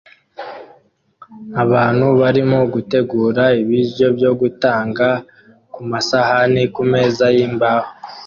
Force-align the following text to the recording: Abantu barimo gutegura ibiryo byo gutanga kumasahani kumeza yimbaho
Abantu 1.63 2.07
barimo 2.21 2.59
gutegura 2.73 3.43
ibiryo 3.61 4.07
byo 4.17 4.31
gutanga 4.39 5.07
kumasahani 5.73 6.61
kumeza 6.73 7.25
yimbaho 7.35 7.89